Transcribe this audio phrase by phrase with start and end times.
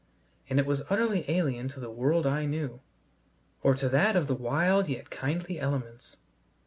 [0.49, 2.79] And it was utterly alien to the world I knew,
[3.61, 6.17] or to that of the wild yet kindly elements.